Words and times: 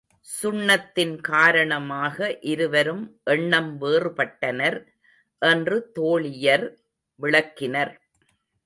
சுண்ணத்தின் 0.27 1.13
காரணமாக 1.21 2.37
இருவரும் 2.43 3.03
எண்ணம் 3.23 3.71
வேறுபட்டனர் 3.81 4.79
என்று 5.41 5.77
தோழியர் 5.99 6.67
விளக்கினர். 7.19 7.93